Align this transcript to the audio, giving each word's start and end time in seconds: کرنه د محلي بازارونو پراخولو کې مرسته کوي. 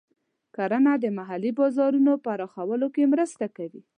کرنه 0.55 0.93
د 1.03 1.05
محلي 1.17 1.51
بازارونو 1.59 2.13
پراخولو 2.25 2.87
کې 2.95 3.11
مرسته 3.13 3.45
کوي. 3.57 3.81